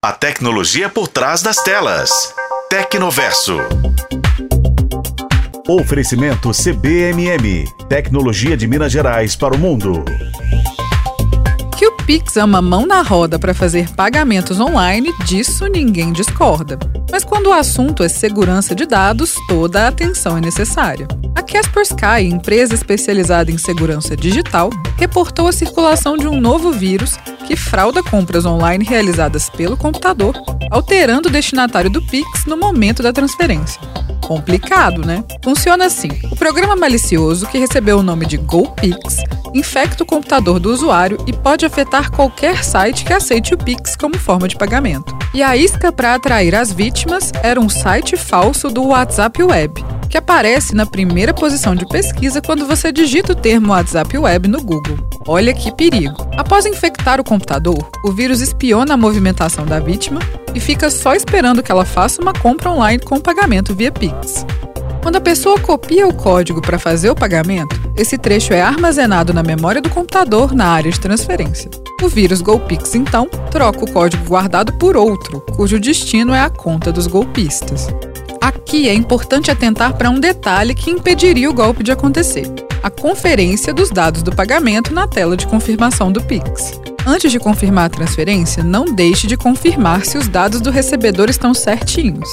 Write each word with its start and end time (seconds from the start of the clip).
A 0.00 0.12
tecnologia 0.12 0.88
por 0.88 1.08
trás 1.08 1.42
das 1.42 1.56
telas. 1.56 2.32
Tecnoverso. 2.70 3.58
Oferecimento 5.68 6.52
CBMM. 6.52 7.64
Tecnologia 7.88 8.56
de 8.56 8.68
Minas 8.68 8.92
Gerais 8.92 9.34
para 9.34 9.56
o 9.56 9.58
mundo. 9.58 10.04
Que 11.76 11.84
o 11.84 11.96
Pix 12.06 12.36
é 12.36 12.44
uma 12.44 12.62
mão 12.62 12.86
na 12.86 13.02
roda 13.02 13.40
para 13.40 13.52
fazer 13.52 13.92
pagamentos 13.92 14.60
online, 14.60 15.12
disso 15.24 15.66
ninguém 15.66 16.12
discorda. 16.12 16.78
Mas 17.10 17.24
quando 17.24 17.48
o 17.48 17.52
assunto 17.52 18.04
é 18.04 18.08
segurança 18.08 18.76
de 18.76 18.86
dados, 18.86 19.34
toda 19.48 19.82
a 19.82 19.88
atenção 19.88 20.38
é 20.38 20.40
necessária. 20.40 21.08
A 21.48 21.50
Kaspersky, 21.50 22.28
empresa 22.30 22.74
especializada 22.74 23.50
em 23.50 23.56
segurança 23.56 24.14
digital, 24.14 24.68
reportou 24.98 25.48
a 25.48 25.52
circulação 25.52 26.14
de 26.14 26.28
um 26.28 26.38
novo 26.38 26.70
vírus 26.70 27.16
que 27.46 27.56
frauda 27.56 28.02
compras 28.02 28.44
online 28.44 28.84
realizadas 28.84 29.48
pelo 29.48 29.74
computador, 29.74 30.34
alterando 30.70 31.30
o 31.30 31.32
destinatário 31.32 31.88
do 31.88 32.02
Pix 32.02 32.44
no 32.44 32.54
momento 32.54 33.02
da 33.02 33.14
transferência. 33.14 33.80
Complicado, 34.20 35.06
né? 35.06 35.24
Funciona 35.42 35.86
assim: 35.86 36.10
o 36.30 36.36
programa 36.36 36.76
malicioso, 36.76 37.46
que 37.46 37.56
recebeu 37.56 38.00
o 38.00 38.02
nome 38.02 38.26
de 38.26 38.36
GoPix, 38.36 39.16
infecta 39.54 40.02
o 40.02 40.06
computador 40.06 40.60
do 40.60 40.70
usuário 40.70 41.16
e 41.26 41.32
pode 41.32 41.64
afetar 41.64 42.10
qualquer 42.10 42.62
site 42.62 43.06
que 43.06 43.12
aceite 43.14 43.54
o 43.54 43.58
Pix 43.58 43.96
como 43.96 44.18
forma 44.18 44.46
de 44.48 44.56
pagamento. 44.56 45.16
E 45.32 45.42
a 45.42 45.56
isca 45.56 45.90
para 45.90 46.14
atrair 46.14 46.54
as 46.54 46.70
vítimas 46.70 47.32
era 47.42 47.58
um 47.58 47.70
site 47.70 48.18
falso 48.18 48.68
do 48.68 48.88
WhatsApp 48.88 49.42
Web, 49.42 49.82
que 50.08 50.16
aparece 50.16 50.74
na 50.74 50.86
primeira 50.86 51.34
posição 51.34 51.74
de 51.74 51.86
pesquisa 51.86 52.40
quando 52.40 52.66
você 52.66 52.90
digita 52.90 53.32
o 53.32 53.36
termo 53.36 53.72
WhatsApp 53.72 54.16
Web 54.16 54.48
no 54.48 54.62
Google. 54.62 54.98
Olha 55.26 55.52
que 55.52 55.70
perigo! 55.70 56.26
Após 56.36 56.64
infectar 56.64 57.20
o 57.20 57.24
computador, 57.24 57.90
o 58.04 58.10
vírus 58.12 58.40
espiona 58.40 58.94
a 58.94 58.96
movimentação 58.96 59.66
da 59.66 59.78
vítima 59.78 60.20
e 60.54 60.60
fica 60.60 60.90
só 60.90 61.14
esperando 61.14 61.62
que 61.62 61.70
ela 61.70 61.84
faça 61.84 62.22
uma 62.22 62.32
compra 62.32 62.70
online 62.70 63.02
com 63.02 63.20
pagamento 63.20 63.74
via 63.74 63.92
Pix. 63.92 64.46
Quando 65.02 65.16
a 65.16 65.20
pessoa 65.20 65.58
copia 65.58 66.06
o 66.06 66.14
código 66.14 66.60
para 66.60 66.78
fazer 66.78 67.10
o 67.10 67.14
pagamento, 67.14 67.80
esse 67.96 68.18
trecho 68.18 68.52
é 68.52 68.60
armazenado 68.60 69.32
na 69.32 69.42
memória 69.42 69.80
do 69.80 69.88
computador 69.88 70.54
na 70.54 70.66
área 70.66 70.90
de 70.90 71.00
transferência. 71.00 71.70
O 72.02 72.08
vírus 72.08 72.40
GoPix, 72.40 72.94
então, 72.94 73.26
troca 73.50 73.84
o 73.84 73.90
código 73.90 74.24
guardado 74.24 74.72
por 74.74 74.96
outro, 74.96 75.40
cujo 75.56 75.80
destino 75.80 76.34
é 76.34 76.40
a 76.40 76.50
conta 76.50 76.92
dos 76.92 77.06
golpistas. 77.06 77.88
Aqui 78.48 78.88
é 78.88 78.94
importante 78.94 79.50
atentar 79.50 79.94
para 79.98 80.08
um 80.08 80.18
detalhe 80.18 80.74
que 80.74 80.90
impediria 80.90 81.50
o 81.50 81.52
golpe 81.52 81.82
de 81.82 81.92
acontecer: 81.92 82.46
a 82.82 82.88
conferência 82.88 83.74
dos 83.74 83.90
dados 83.90 84.22
do 84.22 84.34
pagamento 84.34 84.94
na 84.94 85.06
tela 85.06 85.36
de 85.36 85.46
confirmação 85.46 86.10
do 86.10 86.22
Pix. 86.22 86.80
Antes 87.06 87.30
de 87.30 87.38
confirmar 87.38 87.84
a 87.84 87.90
transferência, 87.90 88.64
não 88.64 88.86
deixe 88.86 89.26
de 89.26 89.36
confirmar 89.36 90.06
se 90.06 90.16
os 90.16 90.28
dados 90.28 90.62
do 90.62 90.70
recebedor 90.70 91.28
estão 91.28 91.52
certinhos. 91.52 92.26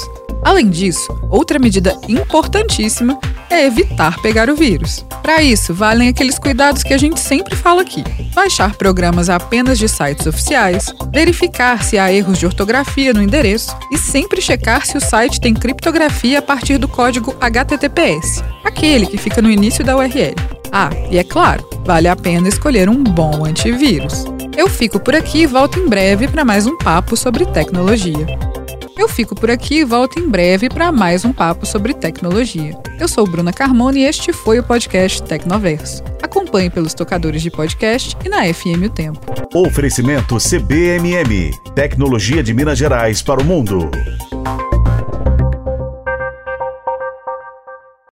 Além 0.45 0.69
disso, 0.69 1.11
outra 1.27 1.57
medida 1.57 1.97
importantíssima 2.07 3.19
é 3.49 3.65
evitar 3.65 4.21
pegar 4.21 4.47
o 4.47 4.55
vírus. 4.55 5.03
Para 5.23 5.41
isso, 5.41 5.73
valem 5.73 6.07
aqueles 6.07 6.37
cuidados 6.37 6.83
que 6.83 6.93
a 6.93 6.99
gente 6.99 7.19
sempre 7.19 7.55
fala 7.55 7.81
aqui: 7.81 8.03
baixar 8.31 8.75
programas 8.75 9.27
apenas 9.27 9.79
de 9.79 9.89
sites 9.89 10.27
oficiais, 10.27 10.93
verificar 11.11 11.83
se 11.83 11.97
há 11.97 12.13
erros 12.13 12.37
de 12.37 12.45
ortografia 12.45 13.11
no 13.11 13.23
endereço 13.23 13.75
e 13.91 13.97
sempre 13.97 14.39
checar 14.39 14.85
se 14.85 14.95
o 14.95 15.01
site 15.01 15.41
tem 15.41 15.51
criptografia 15.51 16.37
a 16.37 16.43
partir 16.43 16.77
do 16.77 16.87
código 16.87 17.35
HTTPS, 17.41 18.43
aquele 18.63 19.07
que 19.07 19.17
fica 19.17 19.41
no 19.41 19.49
início 19.49 19.83
da 19.83 19.97
URL. 19.97 20.35
Ah, 20.71 20.91
e 21.09 21.17
é 21.17 21.23
claro, 21.23 21.67
vale 21.83 22.07
a 22.07 22.15
pena 22.15 22.47
escolher 22.47 22.87
um 22.87 23.03
bom 23.03 23.45
antivírus. 23.45 24.25
Eu 24.55 24.69
fico 24.69 24.99
por 24.99 25.15
aqui 25.15 25.39
e 25.39 25.47
volto 25.47 25.79
em 25.79 25.89
breve 25.89 26.27
para 26.27 26.45
mais 26.45 26.67
um 26.67 26.77
papo 26.77 27.17
sobre 27.17 27.47
tecnologia. 27.47 28.54
Eu 28.97 29.09
fico 29.09 29.35
por 29.35 29.51
aqui 29.51 29.79
e 29.79 29.83
volto 29.83 30.19
em 30.19 30.29
breve 30.29 30.69
para 30.69 30.91
mais 30.91 31.25
um 31.25 31.33
papo 31.33 31.65
sobre 31.65 31.93
tecnologia. 31.93 32.73
Eu 32.97 33.07
sou 33.07 33.27
Bruna 33.27 33.51
Carmona 33.51 33.99
e 33.99 34.03
este 34.03 34.31
foi 34.31 34.57
o 34.59 34.63
podcast 34.63 35.21
Tecnoverso. 35.23 36.01
Acompanhe 36.23 36.69
pelos 36.69 36.93
tocadores 36.93 37.41
de 37.41 37.51
podcast 37.51 38.15
e 38.23 38.29
na 38.29 38.41
FM 38.53 38.85
O 38.85 38.89
Tempo. 38.89 39.19
Oferecimento 39.53 40.37
CBMM 40.37 41.51
Tecnologia 41.75 42.41
de 42.41 42.53
Minas 42.53 42.77
Gerais 42.77 43.21
para 43.21 43.41
o 43.41 43.43
mundo. 43.43 43.91